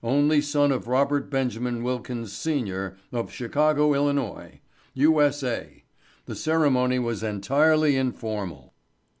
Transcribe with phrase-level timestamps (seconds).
[0.03, 4.43] only son of Robert Benjamin Wilkins, Sr., of Chicago, Ill.,
[4.95, 5.83] U.S.A.
[6.25, 8.73] The ceremony was entirely informal.